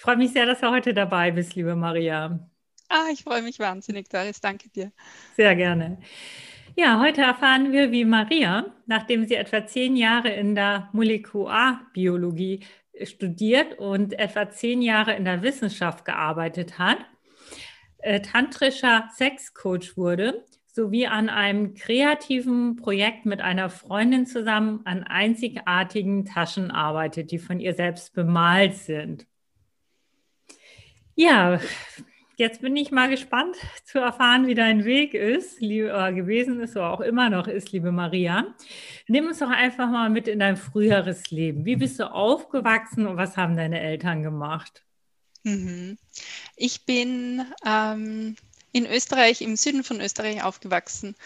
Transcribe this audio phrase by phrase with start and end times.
[0.00, 2.40] Ich freue mich sehr, dass du heute dabei bist, liebe Maria.
[2.88, 4.40] Ah, ich freue mich wahnsinnig, Doris.
[4.40, 4.92] Danke dir.
[5.36, 5.98] Sehr gerne.
[6.74, 12.64] Ja, heute erfahren wir, wie Maria, nachdem sie etwa zehn Jahre in der Molekularbiologie
[13.02, 16.96] studiert und etwa zehn Jahre in der Wissenschaft gearbeitet hat,
[17.98, 26.24] äh, tantrischer Sexcoach wurde, sowie an einem kreativen Projekt mit einer Freundin zusammen an einzigartigen
[26.24, 29.26] Taschen arbeitet, die von ihr selbst bemalt sind.
[31.20, 31.60] Ja,
[32.36, 33.54] jetzt bin ich mal gespannt
[33.84, 37.72] zu erfahren, wie dein Weg ist, liebe, äh, gewesen ist oder auch immer noch ist,
[37.72, 38.54] liebe Maria.
[39.06, 41.66] Nimm uns doch einfach mal mit in dein früheres Leben.
[41.66, 44.82] Wie bist du aufgewachsen und was haben deine Eltern gemacht?
[45.42, 45.98] Mhm.
[46.56, 48.34] Ich bin ähm,
[48.72, 51.16] in Österreich, im Süden von Österreich aufgewachsen.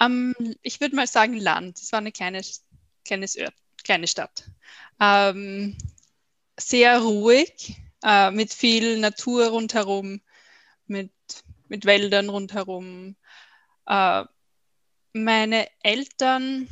[0.00, 1.78] Ähm, ich würde mal sagen Land.
[1.78, 2.40] Es war eine kleine,
[3.04, 4.50] kleines Ört, kleine Stadt.
[4.98, 5.76] Ähm,
[6.58, 10.20] sehr ruhig, äh, mit viel Natur rundherum,
[10.86, 11.12] mit,
[11.68, 13.16] mit Wäldern rundherum.
[13.86, 14.24] Äh,
[15.12, 16.68] meine Eltern,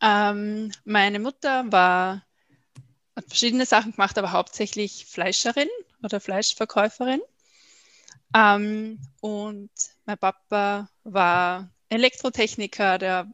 [0.00, 2.26] ähm, meine Mutter war,
[3.16, 5.68] hat verschiedene Sachen gemacht, aber hauptsächlich Fleischerin
[6.02, 7.20] oder Fleischverkäuferin.
[8.34, 9.70] Ähm, und
[10.06, 13.30] mein Papa war Elektrotechniker, der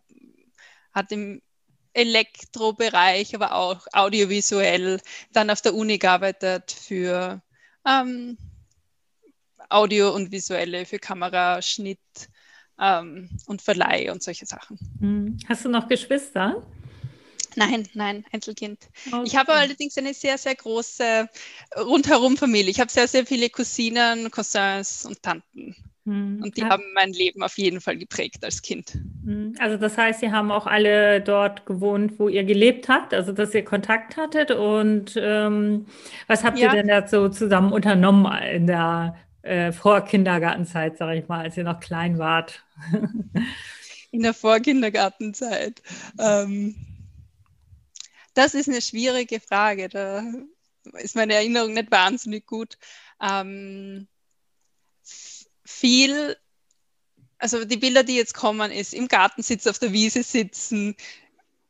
[0.93, 1.41] hat im
[1.99, 5.01] Elektrobereich, aber auch audiovisuell,
[5.33, 7.43] dann auf der Uni gearbeitet für
[7.87, 8.39] ähm,
[9.69, 11.99] Audio und Visuelle, für Kameraschnitt
[12.81, 14.79] ähm, und Verleih und solche Sachen.
[15.01, 15.39] Hm.
[15.49, 16.63] Hast du noch Geschwister?
[17.57, 18.89] Nein, nein, Einzelkind.
[19.07, 19.23] Okay.
[19.25, 21.29] Ich habe allerdings eine sehr, sehr große
[21.77, 22.71] rundherum Familie.
[22.71, 25.75] Ich habe sehr, sehr viele Cousinen, Cousins und Tanten.
[26.09, 26.41] Hm.
[26.43, 26.71] Und die ja.
[26.71, 28.93] haben mein Leben auf jeden Fall geprägt als Kind.
[29.25, 29.55] Hm.
[29.59, 33.55] Also das heißt, Sie haben auch alle dort gewohnt, wo ihr gelebt habt, also dass
[33.55, 34.51] ihr Kontakt hattet.
[34.51, 35.85] Und ähm,
[36.27, 36.69] was habt ja.
[36.69, 41.79] ihr denn dazu zusammen unternommen in der äh, Vorkindergartenzeit, sage ich mal, als ihr noch
[41.79, 42.65] klein wart?
[44.11, 45.83] in der Vorkindergartenzeit.
[46.19, 46.75] Ähm,
[48.33, 49.91] das ist eine schwierige Frage.
[49.91, 50.23] Da
[51.03, 52.79] ist meine Erinnerung nicht wahnsinnig gut.
[53.21, 54.09] Ähm,
[55.79, 56.37] viel,
[57.39, 60.97] also die Bilder, die jetzt kommen, ist im Garten sitzen, auf der Wiese sitzen,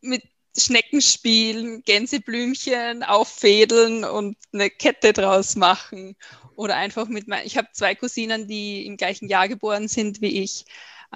[0.00, 0.22] mit
[0.56, 6.16] Schnecken spielen, Gänseblümchen auffädeln und eine Kette draus machen.
[6.56, 10.42] Oder einfach mit meinen, ich habe zwei Cousinen, die im gleichen Jahr geboren sind wie
[10.42, 10.64] ich.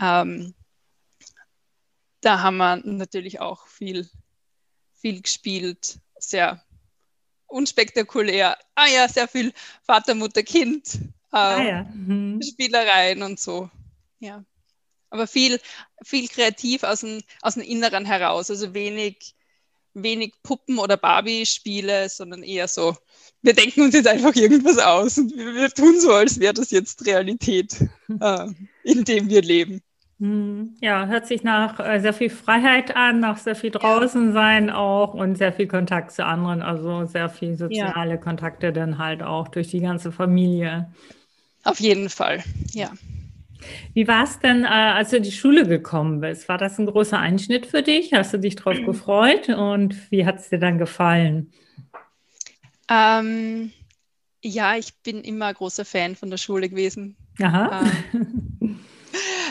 [0.01, 0.55] Ähm,
[2.21, 4.09] da haben wir natürlich auch viel,
[4.93, 5.99] viel gespielt.
[6.19, 6.63] Sehr
[7.47, 8.57] unspektakulär.
[8.77, 11.01] Ah ja, sehr viel Vater, Mutter, Kind
[11.33, 11.85] ah, ja.
[11.85, 12.41] mhm.
[12.43, 13.71] Spielereien und so.
[14.21, 14.45] Ja.
[15.11, 15.61] Aber viel,
[16.03, 18.51] viel kreativ aus dem, aus dem Inneren heraus.
[18.51, 19.35] Also wenig,
[19.95, 22.97] wenig Puppen- oder Barbie-Spiele, sondern eher so,
[23.43, 26.71] wir denken uns jetzt einfach irgendwas aus und wir, wir tun so, als wäre das
[26.71, 27.77] jetzt Realität,
[28.21, 28.47] äh,
[28.85, 29.83] in dem wir leben.
[30.23, 30.77] Mhm.
[30.81, 35.15] Ja, hört sich nach äh, sehr viel Freiheit an, nach sehr viel draußen sein auch
[35.15, 38.17] und sehr viel Kontakt zu anderen, also sehr viel soziale ja.
[38.17, 40.93] Kontakte dann halt auch durch die ganze Familie.
[41.65, 42.43] Auf jeden Fall,
[42.73, 42.93] ja.
[43.95, 46.49] Wie war es denn, äh, als du in die Schule gekommen bist?
[46.49, 48.13] War das ein großer Einschnitt für dich?
[48.13, 51.53] Hast du dich darauf gefreut und wie hat es dir dann gefallen?
[52.89, 53.73] Ähm,
[54.43, 57.17] ja, ich bin immer großer Fan von der Schule gewesen.
[57.41, 57.85] Aha.
[58.21, 58.81] Ähm,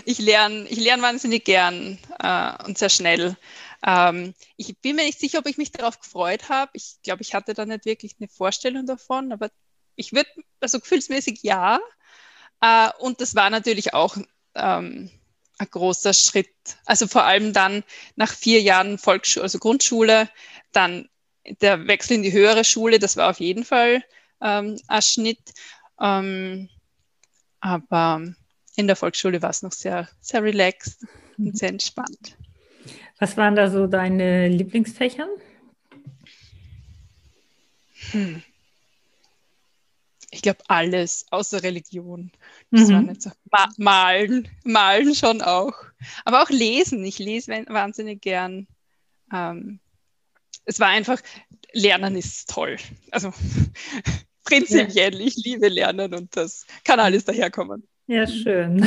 [0.06, 3.38] ich lerne ich lern wahnsinnig gern äh, und sehr schnell.
[3.86, 6.72] Ähm, ich bin mir nicht sicher, ob ich mich darauf gefreut habe.
[6.74, 9.50] Ich glaube, ich hatte da nicht wirklich eine Vorstellung davon, aber
[9.96, 10.30] ich würde,
[10.60, 11.80] also gefühlsmäßig ja.
[12.62, 14.18] Äh, und das war natürlich auch
[14.56, 15.10] ähm,
[15.58, 16.50] ein großer Schritt.
[16.86, 17.84] Also vor allem dann
[18.16, 20.30] nach vier Jahren Volksschule, also Grundschule,
[20.72, 21.10] dann
[21.62, 24.04] der Wechsel in die höhere Schule, das war auf jeden Fall
[24.42, 25.54] ähm, ein Schnitt.
[26.00, 26.70] Ähm,
[27.60, 28.22] aber
[28.76, 31.04] in der Volksschule war es noch sehr, sehr relaxed
[31.38, 31.54] und mhm.
[31.54, 32.38] sehr entspannt.
[33.20, 35.28] Was waren da so deine Lieblingsfächer?
[38.12, 38.42] Hm
[40.32, 42.32] ich glaube, alles außer Religion.
[42.72, 42.94] Das mhm.
[42.94, 43.32] war nicht so.
[43.52, 45.74] Ma malen, malen schon auch.
[46.26, 47.04] Aber auch lesen.
[47.04, 48.68] Ich lese wahnsinnig gern.
[49.32, 49.80] Ähm,
[50.66, 51.22] es war einfach,
[51.74, 52.78] Lernen ist toll.
[53.12, 53.34] Also
[54.46, 55.28] prinzipiell, ja.
[55.28, 57.88] ich liebe Lernen und das kann alles daherkommen.
[58.08, 58.86] Ja, schön.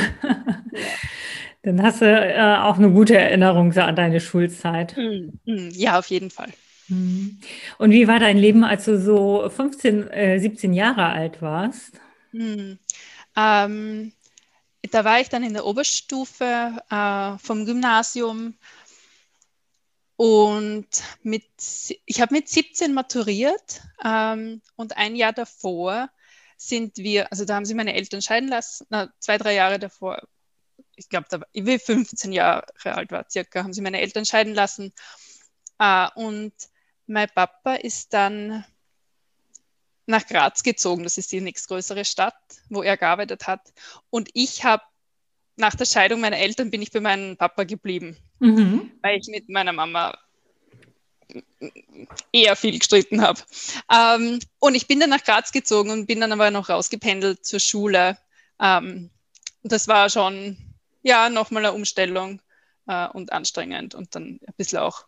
[1.61, 4.95] Dann hast du äh, auch eine gute Erinnerung an deine Schulzeit.
[4.95, 6.51] Hm, hm, ja, auf jeden Fall.
[6.87, 7.39] Hm.
[7.77, 11.99] Und wie war dein Leben, als du so 15, äh, 17 Jahre alt warst?
[12.31, 12.77] Hm.
[13.35, 14.13] Ähm,
[14.91, 18.55] da war ich dann in der Oberstufe äh, vom Gymnasium
[20.17, 20.87] und
[21.23, 21.43] mit,
[22.05, 26.09] ich habe mit 17 maturiert ähm, und ein Jahr davor
[26.57, 30.21] sind wir, also da haben sie meine Eltern scheiden lassen, na, zwei, drei Jahre davor,
[30.95, 34.25] ich glaube, da war, ich will 15 Jahre alt war circa, haben sie meine Eltern
[34.25, 34.93] scheiden lassen.
[35.79, 36.53] Äh, und
[37.07, 38.65] mein Papa ist dann
[40.05, 41.03] nach Graz gezogen.
[41.03, 42.35] Das ist die nächstgrößere Stadt,
[42.69, 43.61] wo er gearbeitet hat.
[44.09, 44.83] Und ich habe
[45.57, 48.91] nach der Scheidung meiner Eltern bin ich bei meinem Papa geblieben, mhm.
[49.01, 50.17] weil ich mit meiner Mama
[52.31, 53.41] eher viel gestritten habe.
[53.91, 57.59] Ähm, und ich bin dann nach Graz gezogen und bin dann aber noch rausgependelt zur
[57.59, 58.17] Schule.
[58.59, 59.09] Ähm,
[59.63, 60.57] das war schon,
[61.03, 62.41] ja, nochmal eine Umstellung
[62.87, 65.05] äh, und anstrengend und dann ein bisschen auch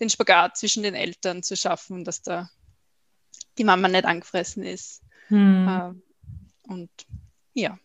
[0.00, 2.50] den Spagat zwischen den Eltern zu schaffen, dass da
[3.58, 5.02] die Mama nicht angefressen ist.
[5.28, 5.68] Hm.
[5.68, 6.90] Äh, und
[7.52, 7.78] ja,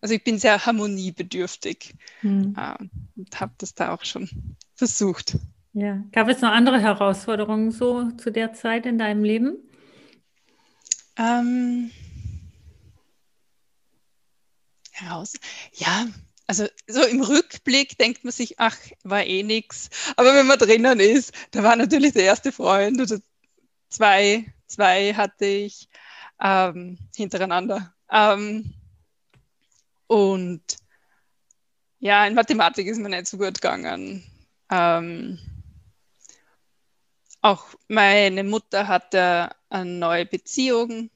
[0.00, 2.54] also ich bin sehr harmoniebedürftig hm.
[2.56, 2.76] äh,
[3.16, 4.28] und habe das da auch schon
[4.74, 5.38] versucht.
[5.74, 9.56] Ja, gab es noch andere Herausforderungen so zu der Zeit in deinem Leben?
[11.16, 11.90] Ähm,
[14.90, 15.34] heraus,
[15.74, 16.06] ja,
[16.52, 19.88] also so im Rückblick denkt man sich, ach, war eh nichts.
[20.16, 23.18] Aber wenn man drinnen ist, da war natürlich der erste Freund oder
[23.88, 25.88] zwei, zwei hatte ich
[26.42, 27.94] ähm, hintereinander.
[28.10, 28.74] Ähm,
[30.08, 30.62] und
[32.00, 34.22] ja, in Mathematik ist mir nicht so gut gegangen.
[34.70, 35.38] Ähm,
[37.40, 41.08] auch meine Mutter hatte eine neue Beziehung.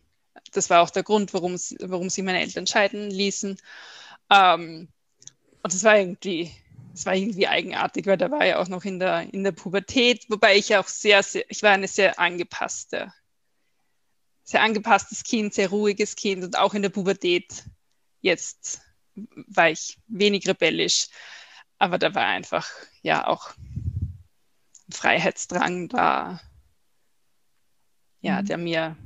[0.52, 3.58] Das war auch der Grund, warum, warum sie meine Eltern scheiden ließen.
[4.30, 4.88] Ähm,
[5.66, 6.52] und das war irgendwie,
[6.92, 10.24] das war irgendwie eigenartig, weil da war ja auch noch in der, in der Pubertät,
[10.28, 13.12] wobei ich auch sehr, sehr, ich war eine sehr angepasste,
[14.44, 17.64] sehr angepasstes Kind, sehr ruhiges Kind und auch in der Pubertät
[18.20, 18.80] jetzt
[19.16, 21.08] war ich wenig rebellisch,
[21.78, 22.70] aber da war einfach
[23.02, 26.40] ja auch ein Freiheitsdrang da,
[28.20, 28.46] ja, mhm.
[28.46, 28.96] der mir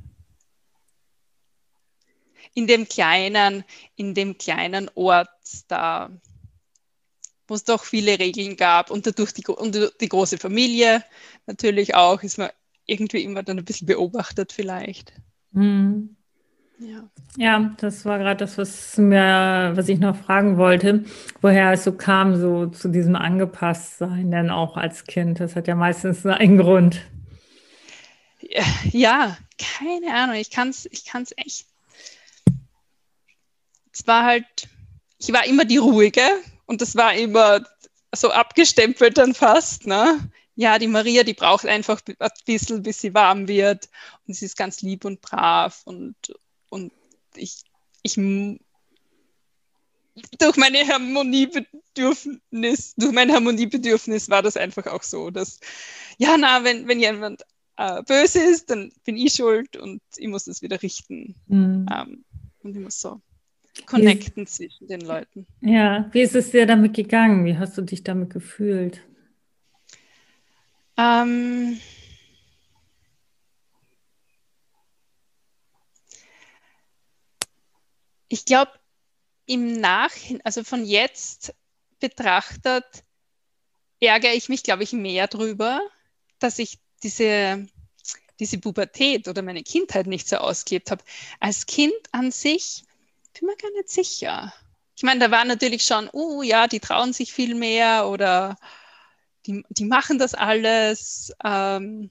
[2.53, 3.63] in dem kleinen,
[3.95, 5.29] in dem kleinen Ort
[5.67, 6.11] da
[7.51, 11.03] wo es doch viele Regeln gab und dadurch die, und die große Familie
[11.47, 12.49] natürlich auch, ist man
[12.85, 15.11] irgendwie immer dann ein bisschen beobachtet vielleicht.
[15.51, 16.15] Mhm.
[16.79, 17.09] Ja.
[17.35, 21.03] ja, das war gerade das, was mir, was ich noch fragen wollte,
[21.41, 25.41] woher es so kam, so zu diesem Angepasstsein, denn auch als Kind.
[25.41, 27.01] Das hat ja meistens einen Grund.
[28.91, 30.37] Ja, keine Ahnung.
[30.37, 31.67] Ich kann es ich kann's echt.
[33.91, 34.69] Es war halt,
[35.17, 36.21] ich war immer die Ruhige,
[36.71, 37.65] und das war immer
[38.15, 39.87] so abgestempelt dann fast.
[39.87, 40.31] Ne?
[40.55, 43.89] Ja, die Maria, die braucht einfach ein bisschen, bis sie warm wird.
[44.25, 45.81] Und sie ist ganz lieb und brav.
[45.83, 46.15] Und,
[46.69, 46.93] und
[47.35, 47.65] ich,
[48.03, 48.57] ich durch
[50.55, 55.59] meine Harmoniebedürfnis, durch mein Harmoniebedürfnis war das einfach auch so, dass,
[56.17, 57.41] ja, na, wenn, wenn jemand
[57.75, 61.35] äh, böse ist, dann bin ich schuld und ich muss das wieder richten.
[61.47, 61.85] Mhm.
[61.93, 62.23] Ähm,
[62.63, 63.19] und ich muss so
[63.85, 65.45] connecten ist, zwischen den Leuten.
[65.61, 67.45] Ja, wie ist es dir damit gegangen?
[67.45, 69.01] Wie hast du dich damit gefühlt?
[70.97, 71.79] Ähm,
[78.27, 78.71] ich glaube,
[79.45, 81.53] im Nachhinein, also von jetzt
[81.99, 82.85] betrachtet,
[83.99, 85.81] ärgere ich mich, glaube ich, mehr drüber,
[86.39, 87.67] dass ich diese,
[88.39, 91.03] diese Pubertät oder meine Kindheit nicht so ausgelebt habe.
[91.39, 92.83] Als Kind an sich
[93.33, 94.53] bin mir gar nicht sicher.
[94.95, 98.57] Ich meine, da war natürlich schon, uh, ja, die trauen sich viel mehr oder
[99.45, 101.33] die, die machen das alles.
[101.43, 102.09] Ähm,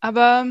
[0.00, 0.46] aber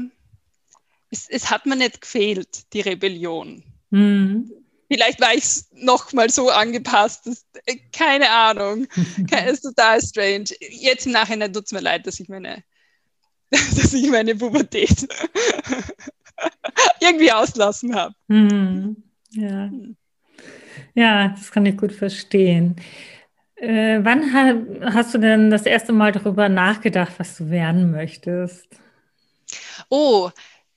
[1.09, 3.63] es, es, hat mir nicht gefehlt, die Rebellion.
[3.89, 4.51] Mhm.
[4.87, 8.87] Vielleicht war ich noch mal so angepasst, dass, äh, keine Ahnung.
[9.47, 10.45] Ist total strange.
[10.59, 12.63] Jetzt im Nachhinein tut es mir leid, dass ich meine,
[13.49, 15.07] dass ich meine Pubertät
[16.99, 18.15] irgendwie auslassen habe.
[18.27, 19.03] Mhm.
[19.31, 19.71] Ja.
[20.93, 22.75] ja, das kann ich gut verstehen.
[23.55, 28.67] Äh, wann ha hast du denn das erste Mal darüber nachgedacht, was du werden möchtest?
[29.89, 30.31] Oh,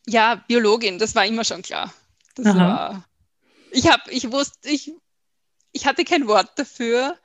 [0.07, 1.93] ja, Biologin, das war immer schon klar.
[2.35, 3.05] Das war,
[3.71, 4.93] ich habe, ich wusste, ich,
[5.73, 7.17] ich hatte kein Wort dafür,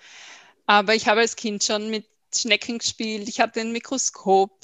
[0.66, 3.28] aber ich habe als Kind schon mit Schnecken gespielt.
[3.28, 4.59] Ich hatte ein Mikroskop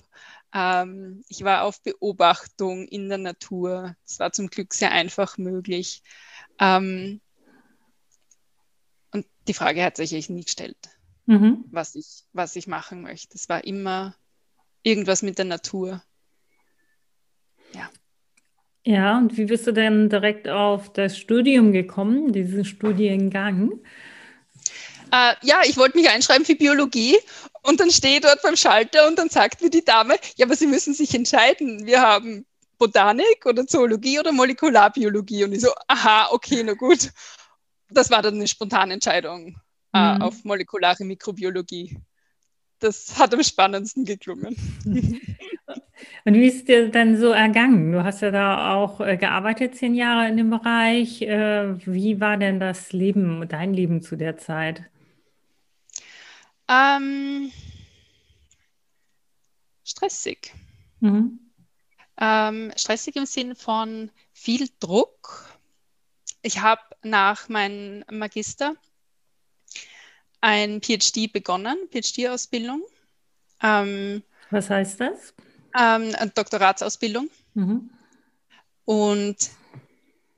[0.55, 3.97] Ähm, ich war auf Beobachtung in der Natur.
[4.05, 6.01] Es war zum Glück sehr einfach möglich.
[6.59, 7.19] Ähm,
[9.11, 10.77] und die Frage hat sich eigentlich nie gestellt,
[11.25, 11.65] mhm.
[11.71, 13.35] was, ich, was ich machen möchte.
[13.35, 14.15] Es war immer
[14.81, 16.01] irgendwas mit der Natur.
[17.73, 17.89] Ja.
[18.85, 23.81] Ja, und wie bist du denn direkt auf das Studium gekommen, diesen Studiengang?
[25.11, 27.17] Äh, ja, ich wollte mich einschreiben für Biologie
[27.65, 30.55] und dann stehe ich dort beim Schalter und dann sagt mir die Dame, ja, aber
[30.55, 31.85] Sie müssen sich entscheiden.
[31.85, 32.45] Wir haben
[32.77, 35.45] Botanik oder Zoologie oder Molekularbiologie.
[35.45, 37.11] Und ich so, aha, okay, na gut.
[37.89, 39.59] Das war dann eine spontane Entscheidung
[39.93, 40.21] äh, mhm.
[40.21, 41.97] auf molekulare Mikrobiologie.
[42.79, 44.55] Das hat am spannendsten geklungen.
[46.25, 47.91] Und wie ist dir denn so ergangen?
[47.91, 51.21] Du hast ja da auch äh, gearbeitet, zehn Jahre in dem Bereich.
[51.21, 54.83] Äh, wie war denn das Leben, dein Leben zu der Zeit?
[56.67, 57.51] Ähm,
[59.83, 60.53] stressig.
[60.99, 61.39] Mhm.
[62.17, 65.59] Ähm, stressig im Sinn von viel Druck.
[66.41, 68.75] Ich habe nach meinem Magister
[70.41, 72.83] ein PhD begonnen, PhD-Ausbildung.
[73.61, 75.33] Ähm, Was heißt das?
[75.77, 77.29] Ähm, Doktoratsausbildung.
[77.53, 77.89] Mhm.
[78.85, 79.49] Und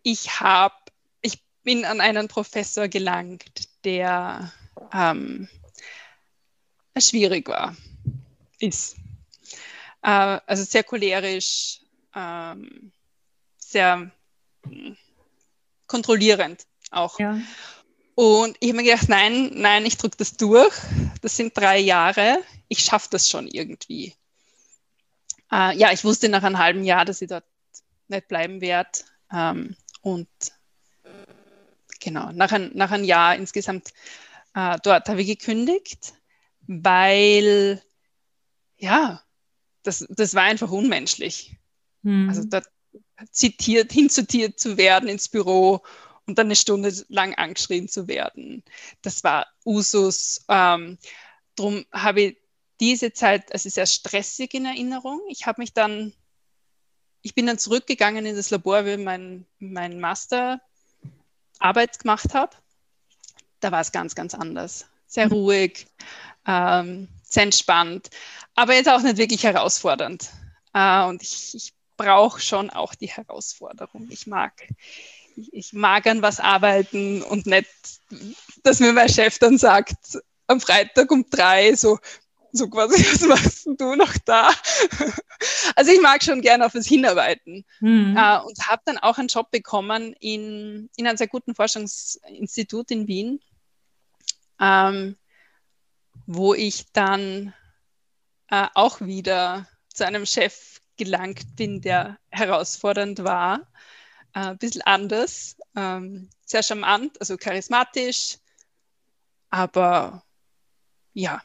[0.04, 0.76] ich habe,
[1.22, 4.52] ich bin an einen Professor gelangt, der
[4.94, 5.50] ähm,
[7.02, 7.76] schwierig war,
[8.60, 8.96] ist.
[10.02, 11.82] Äh, also sehr cholerisch,
[12.16, 12.92] ähm,
[13.58, 14.12] sehr
[14.64, 14.98] hm,
[15.88, 17.20] kontrollierend auch.
[17.20, 17.40] Ja.
[18.16, 20.74] Und ich habe mir gedacht, nein, nein, ich drücke das durch.
[21.22, 22.40] Das sind drei Jahre.
[22.68, 24.16] Ich schaffe das schon irgendwie.
[25.52, 27.46] Äh, ja, ich wusste nach einem halben Jahr, dass ich dort
[28.08, 29.00] nicht bleiben werde.
[29.32, 30.28] Ähm, und
[32.00, 33.90] genau, nach, ein, nach einem Jahr insgesamt
[34.54, 36.14] äh, dort habe ich gekündigt,
[36.68, 37.82] weil,
[38.78, 39.24] ja,
[39.84, 41.56] das, das war einfach unmenschlich.
[42.04, 42.30] Mhm.
[42.30, 42.66] Also dort
[43.32, 45.82] zitiert, hinzutiert zu werden ins Büro
[46.26, 48.64] und dann eine Stunde lang angeschrien zu werden.
[49.02, 50.46] Das war Usus.
[50.50, 50.98] Ähm,
[51.56, 52.38] darum habe ich
[52.80, 55.22] diese Zeit also sehr stressig in Erinnerung.
[55.30, 56.14] Ich habe mich dann,
[57.22, 60.62] ich bin dann zurückgegangen in das Labor, wo ich mein, mein Master
[61.60, 62.56] Arbeit gemacht habe.
[63.60, 64.86] Da war es ganz, ganz anders.
[65.08, 65.32] Sehr mhm.
[65.32, 65.88] ruhig,
[66.48, 68.10] ähm, sehr entspannt,
[68.56, 70.30] aber jetzt auch nicht wirklich herausfordernd.
[70.74, 74.08] Äh, und ich, ich brauche schon auch die Herausforderung.
[74.10, 74.54] Ich mag,
[75.52, 77.70] ich, mag an was arbeiten und nicht,
[78.64, 82.00] dass mir mein Chef dann sagt, am Freitag um drei so,
[82.54, 84.52] so quasi, was machst du noch da?
[85.76, 88.18] Also ich mag schon gerne auf das Hinarbeiten mhm.
[88.18, 93.08] äh, und habe dann auch einen Job bekommen in, in einem sehr guten Forschungsinstitut in
[93.08, 93.40] Wien,
[94.60, 95.16] ähm,
[96.28, 97.54] wo ich dann
[98.50, 103.62] äh, auch wieder zu einem Chef gelangt bin, der herausfordernd war,
[104.34, 108.38] äh, ein bisschen anders, ähm, sehr charmant, also charismatisch,
[109.50, 110.24] aber
[111.14, 111.42] ja,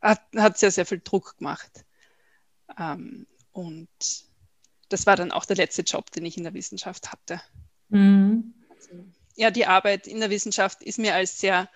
[0.00, 1.84] hat, hat sehr, sehr viel Druck gemacht.
[2.78, 3.88] Ähm, und
[4.88, 7.40] das war dann auch der letzte Job, den ich in der Wissenschaft hatte.
[7.88, 8.54] Mhm.
[8.70, 11.68] Also, ja, die Arbeit in der Wissenschaft ist mir als sehr,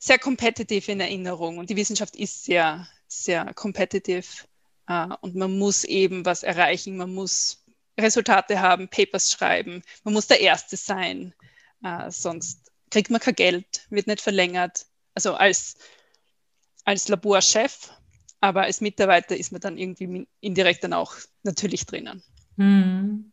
[0.00, 4.26] sehr competitive in Erinnerung und die Wissenschaft ist sehr, sehr competitive
[4.88, 7.62] äh, und man muss eben was erreichen, man muss
[8.00, 11.34] Resultate haben, Papers schreiben, man muss der Erste sein,
[11.84, 14.86] äh, sonst kriegt man kein Geld, wird nicht verlängert.
[15.14, 15.76] Also als
[16.84, 17.92] als Laborchef,
[18.40, 22.22] aber als Mitarbeiter ist man dann irgendwie indirekt dann auch natürlich drinnen.
[22.56, 23.32] Hm.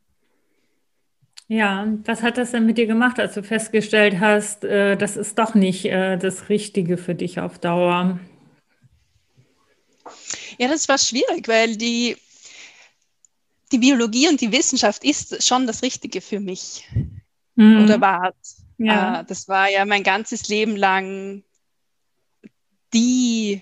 [1.49, 5.39] Ja, was hat das denn mit dir gemacht, als du festgestellt hast, äh, das ist
[5.39, 8.19] doch nicht äh, das Richtige für dich auf Dauer?
[10.57, 12.17] Ja, das war schwierig, weil die,
[13.71, 16.85] die Biologie und die Wissenschaft ist schon das Richtige für mich
[17.55, 17.83] mhm.
[17.83, 18.33] oder war.
[18.77, 19.21] Ja.
[19.21, 21.43] Äh, das war ja mein ganzes Leben lang
[22.93, 23.61] die,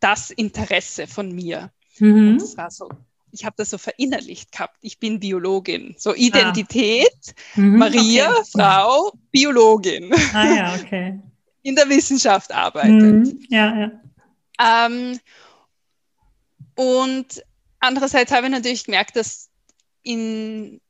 [0.00, 1.70] das Interesse von mir.
[1.98, 2.38] Mhm.
[2.38, 2.90] Das war so,
[3.36, 4.78] ich habe das so verinnerlicht gehabt.
[4.80, 5.94] Ich bin Biologin.
[5.98, 7.06] So Identität,
[7.56, 7.60] ah.
[7.60, 8.48] mhm, Maria, okay.
[8.52, 10.12] Frau, Biologin.
[10.32, 11.20] Ah ja, okay.
[11.62, 12.92] In der Wissenschaft arbeitet.
[12.92, 13.90] Mhm, ja,
[14.58, 14.86] ja.
[14.86, 15.20] Ähm,
[16.74, 17.44] und
[17.80, 19.50] andererseits habe ich natürlich gemerkt, dass
[20.02, 20.80] in,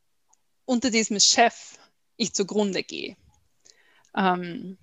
[0.64, 1.78] unter diesem Chef
[2.16, 3.16] ich zugrunde gehe.
[4.16, 4.78] Ähm,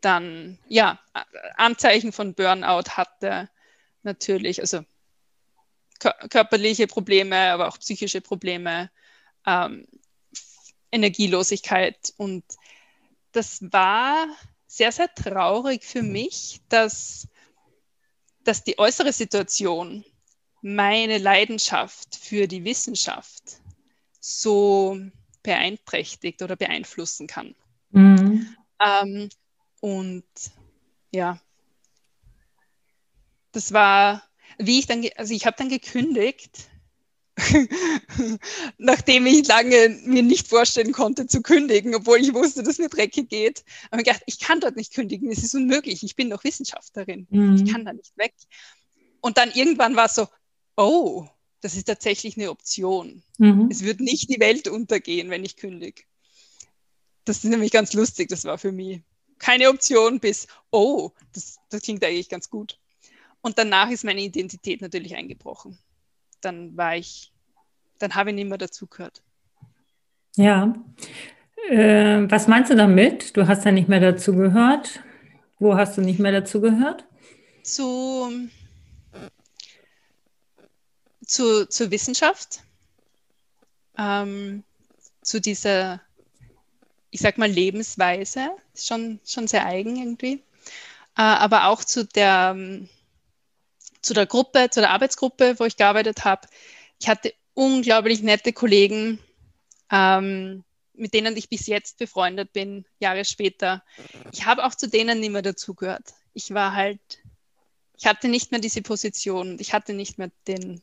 [0.00, 0.98] dann ja
[1.56, 3.48] Anzeichen von Burnout hatte,
[4.02, 4.84] natürlich, also
[6.00, 8.90] körperliche Probleme, aber auch psychische Probleme,
[9.46, 9.86] ähm,
[10.90, 12.12] Energielosigkeit.
[12.16, 12.44] Und
[13.32, 14.26] das war
[14.66, 17.28] sehr, sehr traurig für mich, dass,
[18.44, 20.04] dass die äußere Situation
[20.62, 23.60] meine Leidenschaft für die Wissenschaft
[24.20, 24.98] so
[25.42, 27.54] beeinträchtigt oder beeinflussen kann.
[27.90, 28.56] Mhm.
[28.80, 29.28] Ähm,
[29.80, 30.24] und
[31.12, 31.38] ja,
[33.52, 34.22] das war,
[34.58, 36.68] wie ich dann, also ich habe dann gekündigt,
[38.78, 43.28] nachdem ich lange mir nicht vorstellen konnte zu kündigen, obwohl ich wusste, dass mir dreckig
[43.28, 43.64] geht.
[43.90, 47.26] Aber ich gedacht, ich kann dort nicht kündigen, es ist unmöglich, ich bin doch Wissenschaftlerin,
[47.30, 47.56] mhm.
[47.56, 48.34] ich kann da nicht weg.
[49.20, 50.28] Und dann irgendwann war es so,
[50.76, 51.26] oh,
[51.60, 53.22] das ist tatsächlich eine Option.
[53.38, 53.68] Mhm.
[53.70, 56.02] Es wird nicht die Welt untergehen, wenn ich kündige.
[57.24, 59.00] Das ist nämlich ganz lustig, das war für mich
[59.38, 62.78] keine Option bis, oh, das, das klingt eigentlich ganz gut.
[63.44, 65.78] Und danach ist meine Identität natürlich eingebrochen.
[66.40, 67.30] Dann war ich,
[67.98, 69.22] dann habe ich nicht mehr dazugehört.
[70.36, 70.74] Ja.
[71.68, 73.36] Äh, was meinst du damit?
[73.36, 75.00] Du hast ja nicht mehr dazugehört.
[75.58, 77.04] Wo hast du nicht mehr dazugehört?
[77.62, 78.48] Zu,
[81.26, 82.60] zu, zur Wissenschaft,
[83.98, 84.64] ähm,
[85.20, 86.00] zu dieser,
[87.10, 90.42] ich sag mal, Lebensweise, schon, schon sehr eigen irgendwie,
[91.16, 92.56] äh, aber auch zu der,
[94.04, 96.48] zu der Gruppe, zu der Arbeitsgruppe, wo ich gearbeitet habe.
[97.00, 99.18] Ich hatte unglaublich nette Kollegen,
[99.90, 103.82] ähm, mit denen ich bis jetzt befreundet bin, Jahre später.
[104.32, 106.14] Ich habe auch zu denen nicht mehr dazugehört.
[106.34, 107.00] Ich war halt,
[107.96, 110.82] ich hatte nicht mehr diese Position, ich hatte nicht mehr den,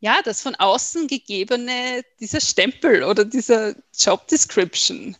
[0.00, 5.16] ja, das von außen gegebene, dieser Stempel oder dieser Job Description,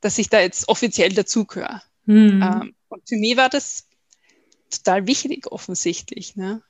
[0.00, 1.82] dass ich da jetzt offiziell dazugehöre.
[2.06, 2.42] Mhm.
[2.42, 3.86] Ähm, und für mich war das
[4.82, 6.36] total wichtig, offensichtlich.
[6.36, 6.62] Ne?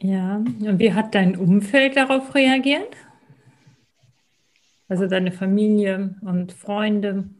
[0.00, 2.96] Ja, und wie hat dein Umfeld darauf reagiert?
[4.88, 7.30] Also deine Familie und Freunde?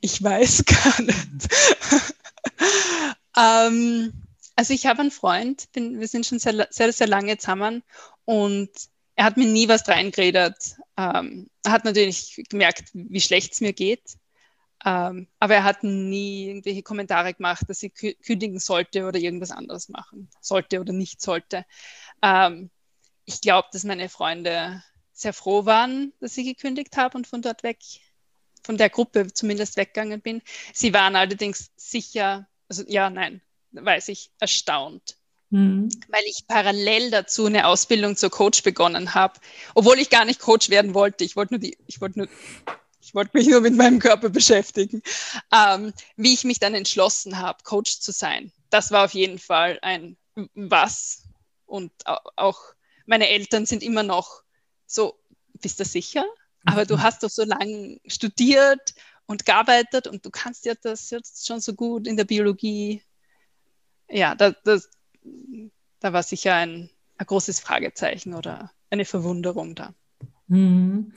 [0.00, 1.48] Ich weiß gar nicht.
[3.38, 4.12] ähm,
[4.56, 7.82] also ich habe einen Freund, bin, wir sind schon sehr, sehr, sehr lange zusammen
[8.24, 8.70] und
[9.14, 10.76] er hat mir nie was reingeredet.
[10.96, 14.02] Ähm, er hat natürlich gemerkt, wie schlecht es mir geht.
[14.84, 19.88] Ähm, aber er hat nie irgendwelche Kommentare gemacht, dass sie kündigen sollte oder irgendwas anderes
[19.88, 21.64] machen sollte oder nicht sollte.
[22.20, 22.70] Ähm,
[23.24, 27.62] ich glaube, dass meine Freunde sehr froh waren, dass ich gekündigt habe und von dort
[27.62, 27.78] weg,
[28.64, 30.42] von der Gruppe zumindest weggegangen bin.
[30.72, 33.40] Sie waren allerdings sicher, also ja, nein,
[33.70, 35.16] weiß ich, erstaunt.
[35.50, 35.90] Mhm.
[36.08, 39.38] Weil ich parallel dazu eine Ausbildung zur Coach begonnen habe,
[39.74, 41.24] obwohl ich gar nicht Coach werden wollte.
[41.24, 42.28] Ich wollte nur die, ich wollte nur
[43.02, 45.02] ich wollte mich nur mit meinem Körper beschäftigen,
[45.52, 48.52] ähm, wie ich mich dann entschlossen habe, Coach zu sein.
[48.70, 50.16] Das war auf jeden Fall ein
[50.54, 51.24] Was.
[51.66, 52.60] Und auch
[53.06, 54.42] meine Eltern sind immer noch
[54.86, 55.18] so,
[55.60, 56.24] bist du sicher?
[56.64, 57.02] Aber du mhm.
[57.02, 58.94] hast doch so lange studiert
[59.26, 63.02] und gearbeitet und du kannst ja das jetzt schon so gut in der Biologie.
[64.08, 64.88] Ja, da, das,
[65.98, 69.92] da war sicher ein, ein großes Fragezeichen oder eine Verwunderung da.
[70.46, 71.14] Mhm.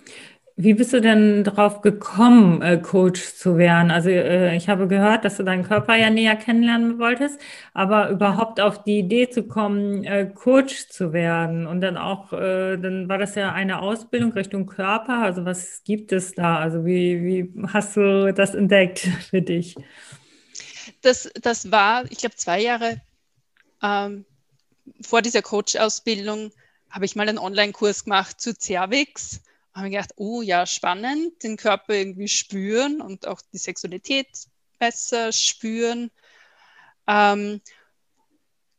[0.58, 3.92] Wie bist du denn darauf gekommen, äh, Coach zu werden?
[3.92, 7.42] Also äh, ich habe gehört, dass du deinen Körper ja näher kennenlernen wolltest,
[7.74, 12.78] aber überhaupt auf die Idee zu kommen, äh, Coach zu werden und dann auch, äh,
[12.78, 15.24] dann war das ja eine Ausbildung Richtung Körper.
[15.24, 16.58] Also was gibt es da?
[16.60, 19.76] Also wie, wie hast du das entdeckt für dich?
[21.02, 23.02] Das, das war, ich glaube, zwei Jahre
[23.84, 24.24] ähm,
[25.02, 26.52] vor dieser Coach-Ausbildung
[26.90, 29.42] habe ich mal einen Online-Kurs gemacht zu Cervix
[29.76, 34.28] habe ich gedacht, oh ja, spannend, den Körper irgendwie spüren und auch die Sexualität
[34.80, 36.12] besser spüren.
[37.08, 37.62] Ähm,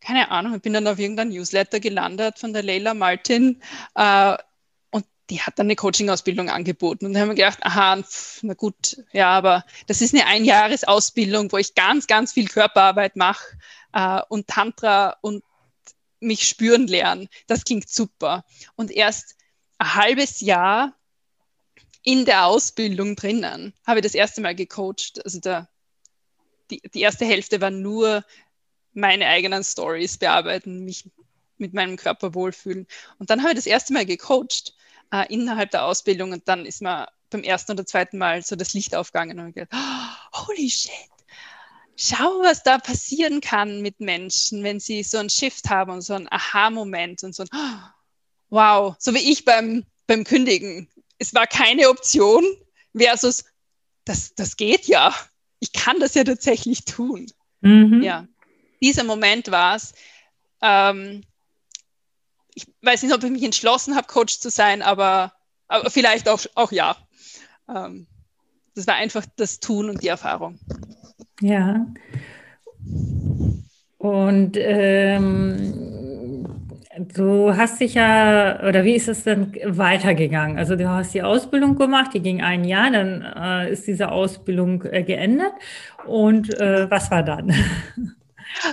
[0.01, 3.61] keine Ahnung, ich bin dann auf irgendein Newsletter gelandet von der Leila Martin
[3.95, 4.37] äh,
[4.91, 7.07] und die hat dann eine Coaching-Ausbildung angeboten.
[7.07, 11.53] Und da haben wir gedacht, aha, pf, na gut, ja, aber das ist eine Einjahresausbildung,
[11.53, 13.59] wo ich ganz, ganz viel Körperarbeit mache
[13.93, 15.45] äh, und Tantra und
[16.21, 17.29] mich spüren lernen.
[17.47, 18.45] Das klingt super.
[18.77, 19.36] Und erst
[19.79, 20.95] ein halbes Jahr
[22.03, 25.21] in der Ausbildung drinnen habe ich das erste Mal gecoacht.
[25.25, 25.69] Also der,
[26.71, 28.25] die, die erste Hälfte war nur
[28.93, 31.11] meine eigenen Stories bearbeiten, mich
[31.59, 32.87] mit meinem Körper wohlfühlen.
[33.19, 34.75] Und dann habe ich das erste Mal gecoacht
[35.12, 38.73] äh, innerhalb der Ausbildung und dann ist mir beim ersten oder zweiten Mal so das
[38.75, 40.93] Licht aufgegangen und gedacht, oh, holy shit,
[41.97, 46.15] schau, was da passieren kann mit Menschen, wenn sie so einen Shift haben und so
[46.15, 47.49] einen Aha-Moment und so ein,
[48.57, 50.88] wow, so wie ich beim, beim Kündigen.
[51.19, 52.42] Es war keine Option
[52.97, 53.45] versus,
[54.05, 55.14] das, das geht ja.
[55.61, 57.27] Ich kann das ja tatsächlich tun.
[57.61, 58.03] Mhm.
[58.03, 58.27] Ja,
[58.83, 59.95] dieser Moment war es.
[60.62, 61.23] Ähm,
[62.55, 65.35] ich weiß nicht, ob ich mich entschlossen habe, Coach zu sein, aber,
[65.69, 66.97] aber vielleicht auch, auch ja.
[67.69, 68.07] Ähm,
[68.75, 70.59] das war einfach das Tun und die Erfahrung.
[71.40, 71.87] Ja.
[73.99, 76.06] Und ähm,
[76.99, 80.59] du hast dich ja, oder wie ist es dann weitergegangen?
[80.59, 84.83] Also du hast die Ausbildung gemacht, die ging ein Jahr, dann äh, ist diese Ausbildung
[84.85, 85.53] äh, geendet.
[86.07, 87.53] Und äh, was war dann?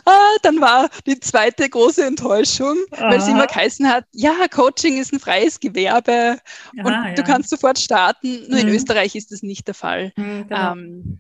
[0.06, 3.10] Ah, dann war die zweite große Enttäuschung, Aha.
[3.10, 6.38] weil es immer geheißen hat, ja, Coaching ist ein freies Gewerbe
[6.80, 7.14] Aha, und ja.
[7.16, 8.48] du kannst sofort starten.
[8.48, 8.68] Nur mhm.
[8.68, 10.14] in Österreich ist das nicht der Fall.
[10.16, 10.72] Mhm, genau.
[10.72, 11.18] ähm,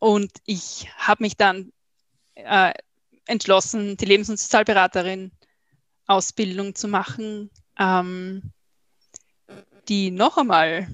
[0.00, 1.70] und ich habe mich dann
[2.34, 2.72] äh,
[3.26, 5.30] entschlossen, die Lebens- und Sozialberaterin
[6.10, 8.42] Ausbildung zu machen, ähm,
[9.88, 10.88] die noch einmal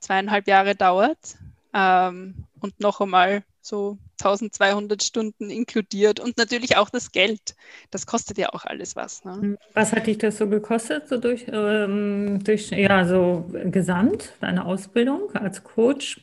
[0.00, 1.36] zweieinhalb Jahre dauert
[1.74, 7.54] ähm, und noch einmal so 1200 Stunden inkludiert und natürlich auch das Geld.
[7.90, 9.24] Das kostet ja auch alles was.
[9.24, 9.32] Ne?
[9.32, 9.58] Hm.
[9.74, 15.34] Was hat dich das so gekostet, so durch, ähm, durch ja, so gesamt, deine Ausbildung
[15.34, 16.20] als Coach?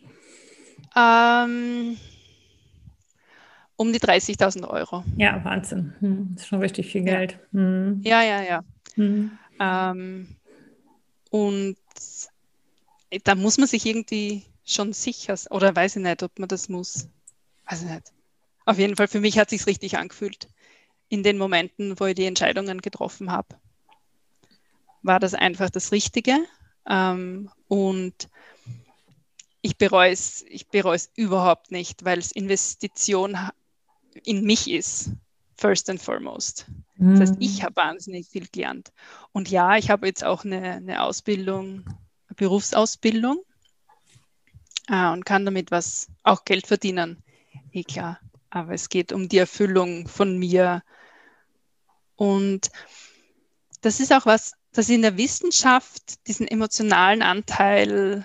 [0.96, 1.98] Ähm,
[3.78, 5.04] um die 30.000 Euro.
[5.18, 5.94] Ja, Wahnsinn.
[6.00, 7.40] Hm, das ist schon richtig viel Geld.
[7.52, 8.02] Ja, hm.
[8.04, 8.44] ja, ja.
[8.44, 8.64] ja.
[8.96, 9.38] Hm.
[9.60, 10.28] Ähm,
[11.30, 11.78] und
[13.24, 17.08] da muss man sich irgendwie schon sicher, oder weiß ich nicht, ob man das muss.
[17.70, 18.12] Weiß ich nicht.
[18.66, 20.50] Auf jeden Fall, für mich hat es sich richtig angefühlt.
[21.10, 23.50] In den Momenten, wo ich die Entscheidungen getroffen habe,
[25.04, 26.38] war das einfach das Richtige.
[26.90, 28.28] Ähm, und
[29.62, 33.38] ich bereue es, ich bereue es überhaupt nicht, weil es Investition
[34.24, 35.12] in mich ist,
[35.58, 36.66] first and foremost.
[36.98, 37.64] Das heißt, ich mhm.
[37.64, 38.92] habe wahnsinnig viel gelernt.
[39.32, 43.40] Und ja, ich habe jetzt auch eine, eine Ausbildung, eine Berufsausbildung
[44.88, 47.24] äh, und kann damit was, auch Geld verdienen.
[47.72, 48.20] Eh klar.
[48.50, 50.84] Aber es geht um die Erfüllung von mir.
[52.16, 52.70] Und
[53.82, 58.24] das ist auch was, das in der Wissenschaft diesen emotionalen Anteil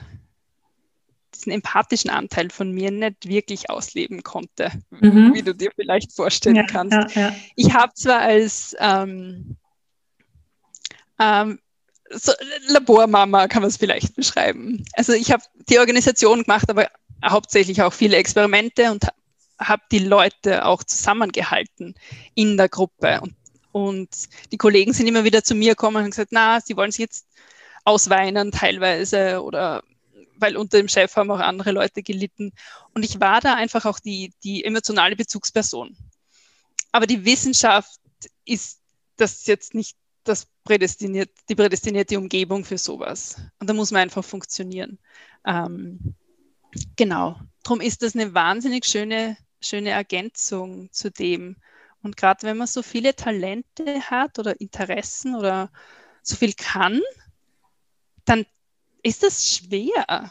[1.41, 5.35] diesen empathischen Anteil von mir nicht wirklich ausleben konnte, mhm.
[5.35, 7.15] wie du dir vielleicht vorstellen ja, kannst.
[7.15, 7.37] Ja, ja.
[7.57, 9.57] Ich habe zwar als ähm,
[11.19, 11.59] ähm,
[12.11, 12.33] so
[12.69, 14.85] Labormama kann man es vielleicht beschreiben.
[14.95, 16.89] Also ich habe die Organisation gemacht, aber
[17.25, 19.07] hauptsächlich auch viele Experimente und
[19.59, 21.95] habe die Leute auch zusammengehalten
[22.35, 23.21] in der Gruppe.
[23.21, 23.37] Und,
[23.73, 24.09] und
[24.51, 27.27] die Kollegen sind immer wieder zu mir gekommen und gesagt, na, sie wollen sich jetzt
[27.85, 29.83] ausweinen teilweise oder
[30.41, 32.53] weil unter dem Chef haben auch andere Leute gelitten.
[32.95, 35.97] Und ich war da einfach auch die, die emotionale Bezugsperson.
[36.93, 38.01] Aber die Wissenschaft
[38.45, 38.81] ist
[39.17, 43.37] das jetzt nicht das prädestiniert, die prädestinierte Umgebung für sowas.
[43.59, 44.99] Und da muss man einfach funktionieren.
[45.47, 46.15] Ähm,
[46.97, 47.39] genau.
[47.63, 51.57] Darum ist das eine wahnsinnig schöne, schöne Ergänzung zu dem.
[52.03, 55.71] Und gerade wenn man so viele Talente hat oder Interessen oder
[56.23, 57.01] so viel kann,
[58.25, 58.47] dann
[59.03, 60.29] ist das schwer,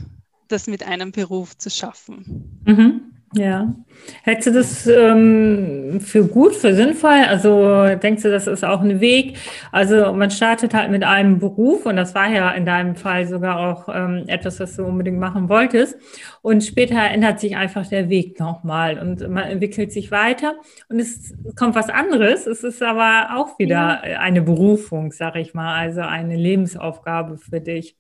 [0.48, 2.62] das mit einem Beruf zu schaffen.
[2.66, 3.10] Mhm.
[3.34, 3.76] Ja.
[4.24, 7.26] Hältst du das ähm, für gut, für sinnvoll?
[7.28, 9.38] Also denkst du, das ist auch ein Weg?
[9.72, 13.60] Also man startet halt mit einem Beruf und das war ja in deinem Fall sogar
[13.60, 15.96] auch ähm, etwas, was du unbedingt machen wolltest.
[16.42, 20.56] Und später ändert sich einfach der Weg nochmal und man entwickelt sich weiter
[20.88, 22.48] und es kommt was anderes.
[22.48, 27.99] Es ist aber auch wieder eine Berufung, sag ich mal, also eine Lebensaufgabe für dich.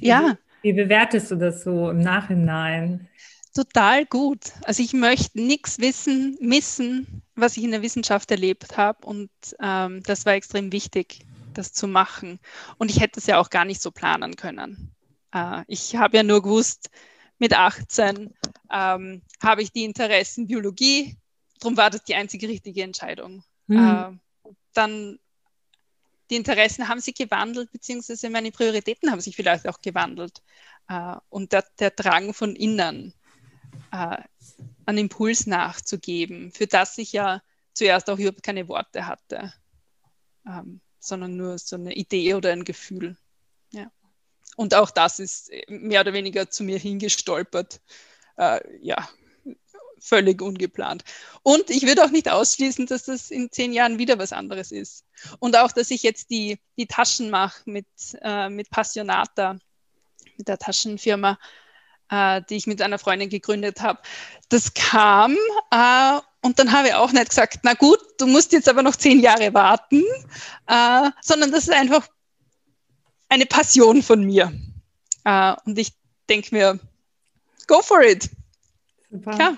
[0.00, 0.36] Ja.
[0.62, 3.08] Wie, bewertest du das so im Nachhinein?
[3.54, 4.52] Total gut.
[4.64, 9.06] Also ich möchte nichts wissen, missen, was ich in der Wissenschaft erlebt habe.
[9.06, 11.20] Und ähm, das war extrem wichtig,
[11.54, 12.38] das zu machen.
[12.78, 14.94] Und ich hätte es ja auch gar nicht so planen können.
[15.34, 16.90] Äh, ich habe ja nur gewusst,
[17.38, 18.34] mit 18
[18.70, 21.16] ähm, habe ich die Interessen Biologie.
[21.58, 23.42] Darum war das die einzige richtige Entscheidung.
[23.66, 23.78] Mhm.
[23.78, 25.18] Äh, dann
[26.30, 30.42] die Interessen haben sich gewandelt, beziehungsweise meine Prioritäten haben sich vielleicht auch gewandelt.
[30.88, 33.12] Äh, und der, der, Drang von innen,
[33.92, 34.16] äh,
[34.86, 39.52] einen Impuls nachzugeben, für das ich ja zuerst auch überhaupt keine Worte hatte,
[40.46, 43.16] ähm, sondern nur so eine Idee oder ein Gefühl.
[43.72, 43.90] Ja.
[44.56, 47.80] Und auch das ist mehr oder weniger zu mir hingestolpert.
[48.36, 49.08] Äh, ja,
[50.00, 51.04] völlig ungeplant.
[51.42, 55.04] Und ich würde auch nicht ausschließen, dass das in zehn Jahren wieder was anderes ist.
[55.38, 57.86] Und auch, dass ich jetzt die, die Taschen mache mit,
[58.22, 59.58] äh, mit Passionata,
[60.36, 61.38] mit der Taschenfirma,
[62.10, 64.00] äh, die ich mit einer Freundin gegründet habe.
[64.48, 65.36] Das kam
[65.70, 68.96] äh, und dann habe ich auch nicht gesagt, na gut, du musst jetzt aber noch
[68.96, 70.02] zehn Jahre warten,
[70.66, 72.08] äh, sondern das ist einfach
[73.28, 74.52] eine Passion von mir.
[75.24, 75.92] Äh, und ich
[76.28, 76.78] denke mir,
[77.66, 78.30] go for it.
[79.10, 79.30] Super.
[79.32, 79.56] Klar.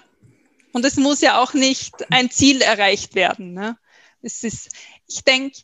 [0.73, 3.53] Und es muss ja auch nicht ein Ziel erreicht werden.
[3.53, 3.77] Ne?
[4.23, 4.71] Es ist,
[5.07, 5.59] ich denke,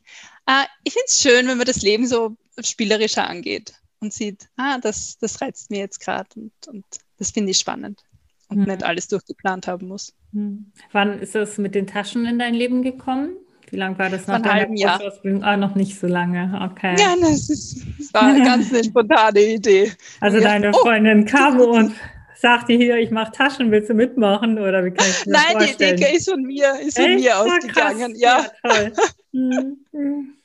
[0.47, 4.79] äh, ich finde es schön, wenn man das Leben so spielerischer angeht und sieht, ah,
[4.79, 6.85] das, das reizt mir jetzt gerade und, und
[7.18, 8.03] das finde ich spannend.
[8.49, 8.64] und mhm.
[8.64, 10.14] nicht alles durchgeplant haben muss.
[10.33, 10.73] Mhm.
[10.92, 13.37] Wann ist es mit den Taschen in dein Leben gekommen?
[13.71, 15.01] Wie lange war das nach deiner Jahr.
[15.42, 16.59] Ah, noch nicht so lange.
[16.71, 16.97] Okay.
[16.99, 19.92] Ja, das, ist, das war eine ganz eine spontane Idee.
[20.21, 20.79] Also deine oh.
[20.79, 21.92] Freundin kam und
[22.40, 24.59] sagte hier, ich mache Taschen, willst du mitmachen?
[24.59, 25.96] Oder wie kann ich Nein, vorstellen?
[25.96, 28.14] die Idee ist von mir, ist von mir ausgegangen.
[28.16, 28.90] Ja, ja.
[29.31, 30.38] Mhm.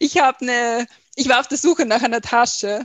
[0.00, 2.84] ich habe eine, ich war auf der Suche nach einer Tasche.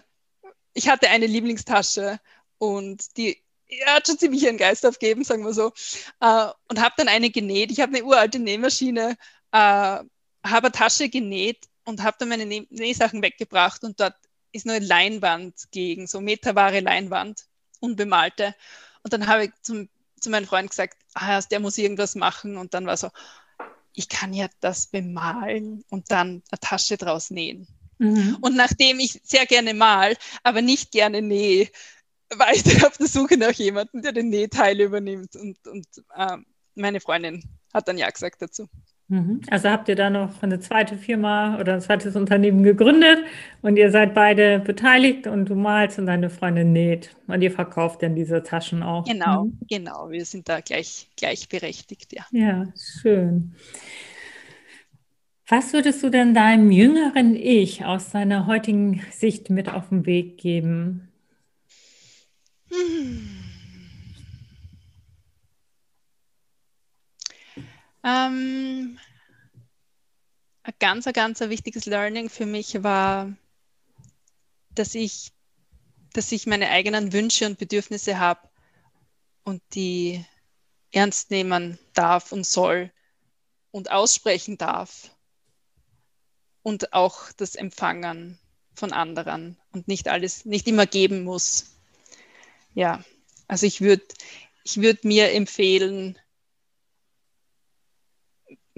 [0.76, 2.20] Ich hatte eine Lieblingstasche
[2.60, 3.38] und die
[3.68, 5.72] ja, hat schon ziemlich ihren Geist aufgeben, sagen wir so.
[6.20, 7.72] Äh, und habe dann eine genäht.
[7.72, 9.18] Ich habe eine uralte Nähmaschine,
[9.52, 10.08] äh, habe
[10.44, 14.16] eine Tasche genäht und habe dann meine Näh Nähsachen weggebracht und dort
[14.52, 17.46] ist nur eine Leinwand gegen, so meterwahre Leinwand,
[17.82, 18.56] unbemalte.
[19.04, 19.90] Und dann habe ich zum,
[20.20, 22.58] zu meinem Freund gesagt, ah, der muss irgendwas machen.
[22.58, 23.10] Und dann war so,
[23.94, 27.68] ich kann ja das bemalen und dann eine Tasche draus nähen.
[27.98, 28.38] Mhm.
[28.42, 31.70] Und nachdem ich sehr gerne mal, aber nicht gerne nähe,
[32.30, 35.36] war ich dann auf der Suche nach jemandem, der den Nähteil übernimmt.
[35.36, 36.38] Und, und äh,
[36.76, 38.70] meine Freundin hat dann Ja gesagt dazu.
[39.12, 39.42] Mhm.
[39.50, 43.20] Also habt ihr da noch eine zweite Firma oder ein zweites Unternehmen gegründet
[43.62, 48.04] und ihr seid beide beteiligt und du malst und deine Freundin näht und ihr verkauft
[48.04, 49.04] dann diese Taschen auch.
[49.04, 49.60] Genau, mhm.
[49.70, 50.10] genau.
[50.10, 52.26] Wir sind da gleich, gleichberechtigt, ja.
[52.32, 52.68] Ja,
[53.02, 53.54] schön.
[55.46, 60.38] Was würdest du denn deinem jüngeren Ich aus seiner heutigen Sicht mit auf den Weg
[60.38, 61.10] geben?
[62.70, 63.51] Hm.
[68.04, 69.00] Ähm,
[70.64, 73.36] ein ganz, ganz wichtiges Learning für mich war,
[74.76, 75.32] dass ich,
[76.14, 78.50] dass ich meine eigenen Wünsche und Bedürfnisse habe
[79.44, 80.24] und die
[80.92, 82.92] ernst nehmen darf und soll
[83.72, 85.16] und aussprechen darf
[86.64, 88.40] und auch das Empfangen
[88.76, 91.78] von anderen und nicht alles, nicht immer geben muss.
[92.74, 93.04] Ja,
[93.48, 94.06] also ich würde
[94.64, 96.20] ich würd mir empfehlen,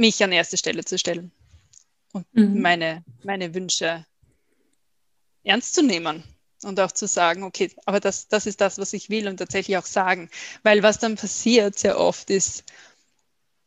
[0.04, 1.32] mich an erste Stelle zu stellen
[2.12, 2.60] und mhm.
[2.60, 4.06] meine, meine Wünsche
[5.46, 6.26] ernst zu nehmen
[6.63, 9.78] und auch zu sagen, okay, aber das, das ist das, was ich will und tatsächlich
[9.78, 10.30] auch sagen.
[10.62, 12.66] Weil was dann passiert sehr oft ist,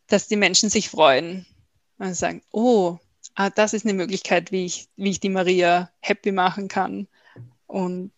[0.09, 1.47] dass die Menschen sich freuen
[1.97, 2.99] und sagen, oh,
[3.35, 7.09] ah, das ist eine Möglichkeit, wie ich, wie ich die Maria happy machen kann.
[7.67, 8.13] Und,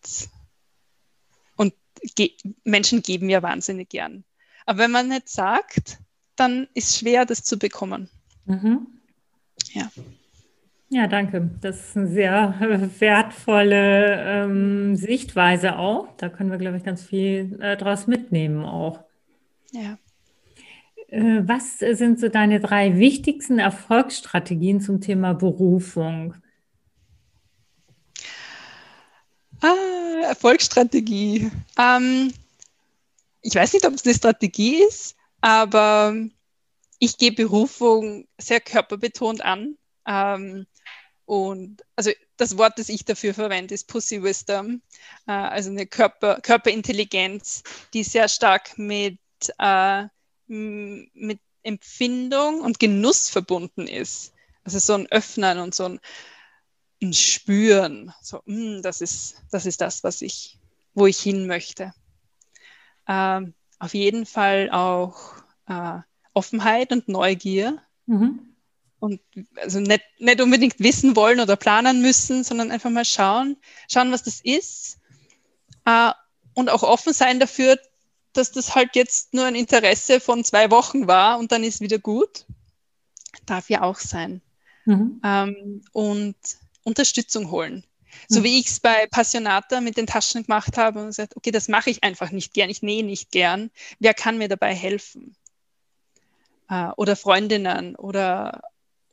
[1.55, 1.73] und
[2.15, 2.33] ge
[2.65, 4.25] Menschen geben ja wahnsinnig gern.
[4.65, 5.99] Aber wenn man nicht sagt,
[6.39, 8.09] dann ist es schwer, das zu bekommen.
[8.45, 8.87] Mhm.
[9.73, 9.89] Ja.
[10.91, 11.51] Ja, danke.
[11.61, 12.55] Das ist eine sehr
[12.99, 16.07] wertvolle ähm, Sichtweise auch.
[16.17, 19.03] Da können wir, glaube ich, ganz viel äh, draus mitnehmen auch.
[19.71, 19.99] Ja.
[21.09, 26.35] Äh, was sind so deine drei wichtigsten Erfolgsstrategien zum Thema Berufung?
[29.61, 31.51] Ah, Erfolgsstrategie.
[31.77, 32.33] Ähm,
[33.41, 36.15] ich weiß nicht, ob es eine Strategie ist, aber
[36.99, 39.77] ich gehe Berufung sehr körperbetont an.
[40.05, 40.67] Ähm,
[41.25, 44.81] und also das Wort, das ich dafür verwende, ist Pussy Wisdom,
[45.27, 49.19] äh, also eine Körper, Körperintelligenz, die sehr stark mit,
[49.59, 50.05] äh,
[50.47, 54.33] mit Empfindung und Genuss verbunden ist.
[54.63, 55.99] Also so ein Öffnen und so ein,
[57.01, 58.13] ein Spüren.
[58.21, 60.57] So, mh, hm, das, ist, das ist das, was ich,
[60.93, 61.93] wo ich hin möchte.
[63.07, 65.33] Ähm, auf jeden Fall auch
[65.67, 65.99] äh,
[66.33, 67.81] Offenheit und Neugier.
[68.05, 68.55] Mhm.
[68.99, 69.21] Und
[69.55, 73.55] also nicht, nicht unbedingt wissen wollen oder planen müssen, sondern einfach mal schauen,
[73.89, 74.99] schauen, was das ist.
[75.85, 76.11] Äh,
[76.53, 77.79] und auch offen sein dafür,
[78.33, 81.99] dass das halt jetzt nur ein Interesse von zwei Wochen war und dann ist wieder
[81.99, 82.45] gut.
[83.45, 84.41] Darf ja auch sein.
[84.85, 85.21] Mhm.
[85.23, 86.35] Ähm, und
[86.83, 87.85] Unterstützung holen.
[88.27, 88.43] So mhm.
[88.43, 91.89] wie ich es bei Passionata mit den Taschen gemacht habe und gesagt, okay, das mache
[91.89, 93.71] ich einfach nicht gern, ich nähe nicht gern.
[93.99, 95.35] Wer kann mir dabei helfen?
[96.69, 98.61] Äh, oder Freundinnen oder,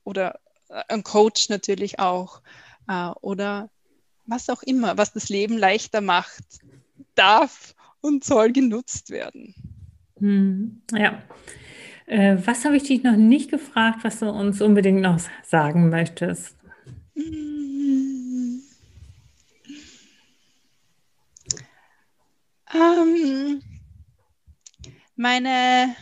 [0.04, 2.40] oder äh, ein Coach natürlich auch.
[2.88, 3.70] Äh, oder
[4.26, 6.44] was auch immer, was das Leben leichter macht,
[7.14, 9.54] darf und soll genutzt werden.
[10.18, 10.82] Mhm.
[10.92, 11.22] Ja.
[12.06, 16.56] Äh, was habe ich dich noch nicht gefragt, was du uns unbedingt noch sagen möchtest?
[22.74, 23.62] Ähm,
[25.14, 25.96] meine,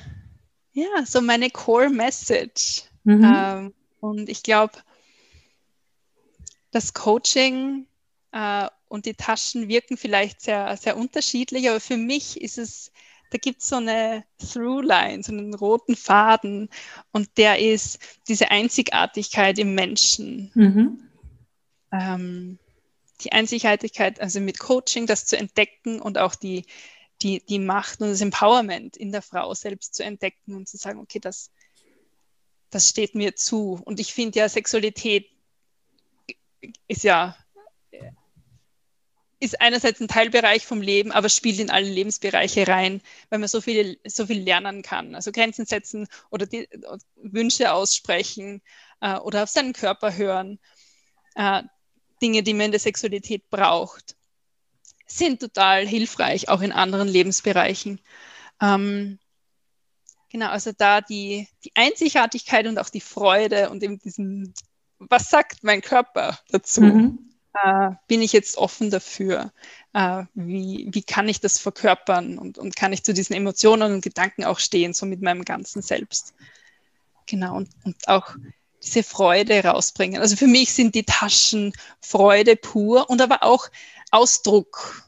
[0.72, 2.84] ja, so meine Core Message.
[3.04, 3.24] Mhm.
[3.24, 4.74] Ähm, und ich glaube,
[6.70, 7.86] das Coaching
[8.32, 12.92] äh, und die Taschen wirken vielleicht sehr, sehr unterschiedlich, aber für mich ist es,
[13.30, 16.68] da gibt es so eine Throughline, so einen roten Faden
[17.12, 17.98] und der ist
[18.28, 20.50] diese Einzigartigkeit im Menschen.
[20.54, 21.08] Mhm.
[21.92, 22.58] Ähm,
[23.24, 26.66] die Einzigartigkeit, also mit Coaching das zu entdecken und auch die,
[27.22, 31.00] die, die Macht und das Empowerment in der Frau selbst zu entdecken und zu sagen,
[31.00, 31.50] okay, das,
[32.70, 33.80] das steht mir zu.
[33.84, 35.30] Und ich finde ja, Sexualität
[36.88, 37.36] ist ja
[39.44, 43.60] ist einerseits ein Teilbereich vom Leben, aber spielt in alle Lebensbereiche rein, weil man so
[43.60, 45.14] viel, so viel lernen kann.
[45.14, 46.68] Also Grenzen setzen oder die,
[47.16, 48.62] Wünsche aussprechen
[49.00, 50.58] äh, oder auf seinen Körper hören.
[51.34, 51.62] Äh,
[52.24, 54.16] Dinge, die man in der Sexualität braucht,
[55.06, 58.00] sind total hilfreich, auch in anderen Lebensbereichen.
[58.62, 59.18] Ähm,
[60.30, 64.54] genau, also da die, die Einzigartigkeit und auch die Freude und eben diesen,
[64.98, 66.80] was sagt mein Körper dazu?
[66.80, 67.18] Mhm
[67.62, 69.52] äh, bin ich jetzt offen dafür?
[69.92, 74.02] Äh, wie, wie kann ich das verkörpern und, und kann ich zu diesen Emotionen und
[74.02, 76.34] Gedanken auch stehen, so mit meinem ganzen Selbst?
[77.26, 78.34] Genau, und, und auch
[78.84, 80.20] diese Freude rausbringen.
[80.20, 83.68] Also für mich sind die Taschen Freude pur und aber auch
[84.10, 85.04] Ausdruck,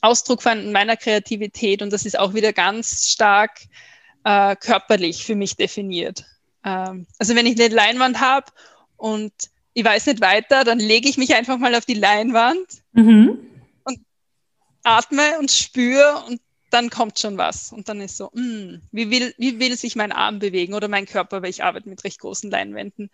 [0.00, 3.60] Ausdruck von meiner Kreativität und das ist auch wieder ganz stark
[4.24, 6.24] äh, körperlich für mich definiert.
[6.64, 8.46] Ähm, also wenn ich eine Leinwand habe
[8.96, 9.32] und
[9.74, 13.38] ich weiß nicht weiter, dann lege ich mich einfach mal auf die Leinwand mhm.
[13.84, 13.98] und
[14.82, 17.72] atme und spüre und dann kommt schon was.
[17.72, 20.88] Und dann ist so, mh, hm, wie, will, wie will sich mein Arm bewegen oder
[20.88, 23.10] mein Körper, weil ich arbeite mit recht großen Leinwänden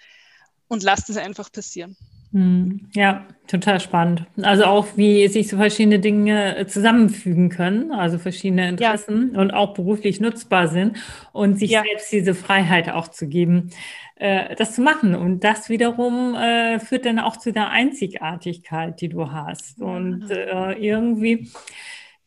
[0.68, 1.96] und lasse das einfach passieren.
[2.32, 4.26] Hm, ja, total spannend.
[4.42, 9.40] Also auch, wie sich so verschiedene Dinge äh, zusammenfügen können, also verschiedene Interessen ja.
[9.40, 10.96] und auch beruflich nutzbar sind
[11.32, 11.82] und sich ja.
[11.82, 13.70] selbst diese Freiheit auch zu geben,
[14.16, 15.14] äh, das zu machen.
[15.14, 19.80] Und das wiederum äh, führt dann auch zu der Einzigartigkeit, die du hast.
[19.80, 21.50] Und äh, irgendwie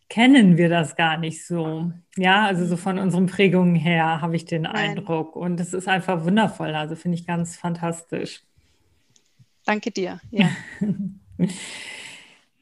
[0.09, 1.91] kennen wir das gar nicht so.
[2.15, 4.97] Ja, also so von unseren Prägungen her habe ich den Nein.
[4.97, 5.35] Eindruck.
[5.35, 6.73] Und es ist einfach wundervoll.
[6.75, 8.41] Also finde ich ganz fantastisch.
[9.65, 10.21] Danke dir.
[10.31, 10.49] Ja.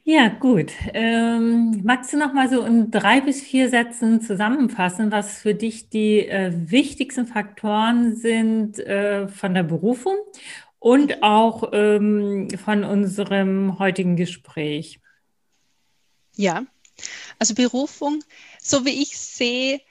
[0.03, 0.71] ja, gut.
[0.93, 5.89] Ähm, magst du noch mal so in drei bis vier Sätzen zusammenfassen, was für dich
[5.89, 10.15] die äh, wichtigsten Faktoren sind äh, von der Berufung
[10.79, 14.99] und auch ähm, von unserem heutigen Gespräch?
[16.35, 16.65] Ja,
[17.39, 18.23] also Berufung,
[18.61, 19.81] so wie ich sehe,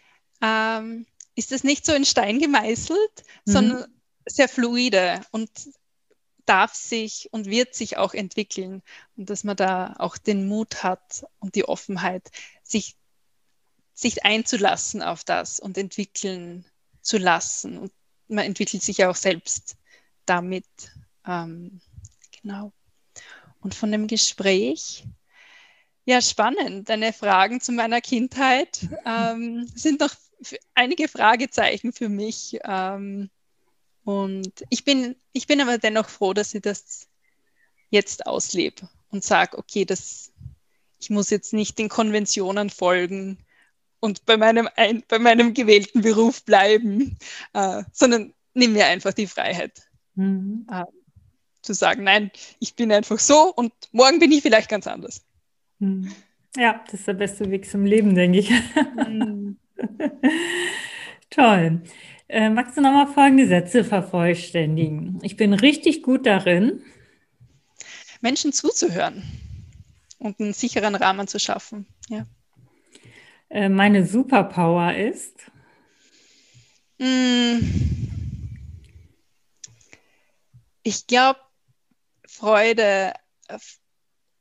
[0.41, 3.53] ähm, ist es nicht so in Stein gemeißelt, mhm.
[3.53, 3.95] sondern
[4.27, 5.51] sehr fluide und
[6.47, 8.83] darf sich und wird sich auch entwickeln
[9.17, 12.31] und dass man da auch den Mut hat und die Offenheit,
[12.63, 12.97] sich,
[13.95, 16.67] sich einzulassen auf das und entwickeln
[17.01, 17.79] zu lassen.
[17.79, 17.93] Und
[18.29, 19.77] man entwickelt sich ja auch selbst
[20.27, 20.67] damit.
[21.27, 21.81] Ähm,
[22.43, 22.73] genau.
[23.61, 25.05] Und von dem Gespräch,
[26.05, 26.89] ja, spannend.
[26.89, 30.15] Deine Fragen zu meiner Kindheit ähm, sind noch
[30.75, 32.59] einige Fragezeichen für mich.
[32.65, 33.31] Ähm,
[34.05, 37.09] und ich bin, ich bin aber dennoch froh, dass ich das
[37.89, 40.33] jetzt auslebe und sage, okay, das,
[40.99, 43.39] ich muss jetzt nicht den Konventionen folgen
[44.01, 47.17] und bei meinem, ein, bei meinem gewählten Beruf bleiben,
[47.55, 49.89] äh, sondern nimm mir einfach die Freiheit.
[50.15, 50.67] Mhm.
[50.71, 50.85] Äh,
[51.63, 55.23] zu sagen, nein, ich bin einfach so und morgen bin ich vielleicht ganz anders.
[55.85, 56.13] Mhm.
[56.57, 58.51] Ja, das ist der beste Weg zum Leben, denke ich.
[58.97, 59.59] Mhm.
[61.31, 61.83] Toll.
[62.29, 65.19] Äh, magst du nochmal folgende Sätze vervollständigen?
[65.23, 66.83] Ich bin richtig gut darin,
[68.21, 69.23] Menschen zuzuhören
[70.19, 71.87] und einen sicheren Rahmen zu schaffen.
[72.09, 72.27] Ja.
[73.51, 75.51] Äh, meine Superpower ist.
[76.99, 77.59] Mm.
[80.83, 81.41] Ich glaube,
[82.27, 83.13] Freude,
[83.49, 83.59] äh,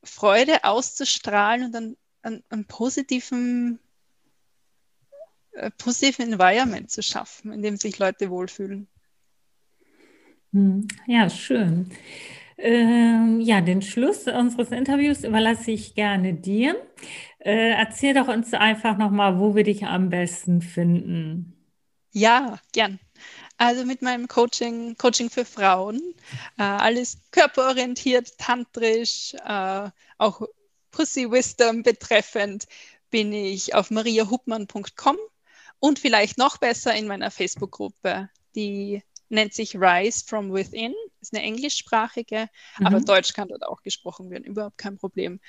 [0.03, 3.79] Freude auszustrahlen und einen, einen, positiven
[5.53, 8.87] äh, positive Environment zu schaffen, in dem sich Leute wohlfühlen.
[10.51, 11.89] Hm, ja, schön.
[12.57, 16.75] Ähm, ja, den Schluss unseres Interviews überlasse ich gerne dir.
[17.39, 21.62] Äh, erzähl doch uns einfach nochmal, wo wir dich am besten finden.
[22.13, 22.99] Ja, gern.
[23.57, 25.99] Also mit meinem Coaching, Coaching für Frauen,
[26.57, 30.41] äh, alles körperorientiert, tantrisch, äh, auch
[30.91, 32.67] Pussy Wisdom betreffend,
[33.09, 35.17] bin ich auf mariahubmann.com
[35.79, 41.43] und vielleicht noch besser in meiner Facebook-Gruppe, die nennt sich Rise from Within, ist eine
[41.43, 42.47] englischsprachige,
[42.77, 42.85] mhm.
[42.85, 45.39] aber Deutsch kann dort auch gesprochen werden, überhaupt kein Problem.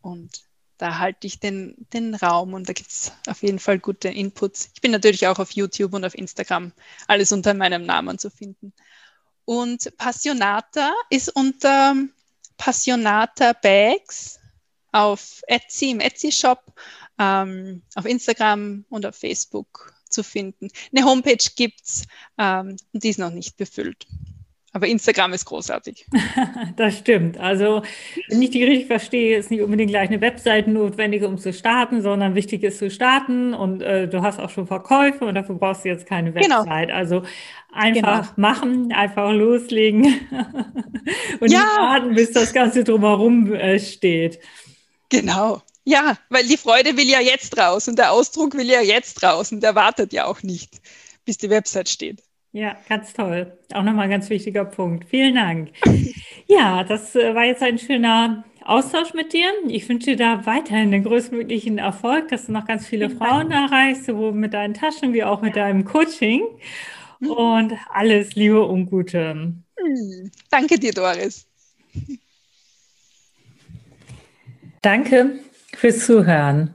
[0.00, 0.44] Und
[0.84, 4.68] da halte ich den, den Raum und da gibt es auf jeden Fall gute Inputs.
[4.74, 6.72] Ich bin natürlich auch auf YouTube und auf Instagram,
[7.06, 8.74] alles unter meinem Namen zu finden.
[9.46, 11.94] Und Passionata ist unter
[12.58, 14.38] Passionata Bags
[14.92, 16.60] auf Etsy, im Etsy-Shop
[17.18, 20.68] ähm, auf Instagram und auf Facebook zu finden.
[20.94, 22.06] Eine Homepage gibt es
[22.36, 24.06] ähm, und die ist noch nicht befüllt.
[24.74, 26.04] Aber Instagram ist großartig.
[26.76, 27.38] das stimmt.
[27.38, 27.82] Also,
[28.28, 32.02] wenn ich die richtig verstehe, ist nicht unbedingt gleich eine Webseite notwendig, um zu starten,
[32.02, 35.84] sondern wichtig ist zu starten und äh, du hast auch schon Verkäufe und dafür brauchst
[35.84, 36.62] du jetzt keine genau.
[36.62, 36.88] Website.
[36.88, 36.98] Genau.
[36.98, 37.22] Also
[37.72, 38.48] einfach genau.
[38.48, 40.06] machen, einfach loslegen
[41.40, 41.60] und ja.
[41.60, 44.40] nicht warten, bis das Ganze drumherum äh, steht.
[45.08, 45.62] Genau.
[45.84, 49.52] Ja, weil die Freude will ja jetzt raus und der Ausdruck will ja jetzt raus
[49.52, 50.80] und der wartet ja auch nicht,
[51.24, 52.24] bis die Website steht.
[52.54, 53.58] Ja, ganz toll.
[53.72, 55.08] Auch nochmal ein ganz wichtiger Punkt.
[55.10, 55.70] Vielen Dank.
[56.46, 59.46] Ja, das äh, war jetzt ein schöner Austausch mit dir.
[59.66, 64.04] Ich wünsche dir da weiterhin den größtmöglichen Erfolg, dass du noch ganz viele Frauen erreichst,
[64.04, 66.42] sowohl mit deinen Taschen wie auch mit deinem Coaching.
[67.20, 67.30] Mhm.
[67.30, 69.34] Und alles Liebe und Gute.
[69.34, 70.30] Mhm.
[70.50, 71.46] Danke dir, Doris.
[74.82, 75.38] Danke
[75.74, 76.74] fürs Zuhören.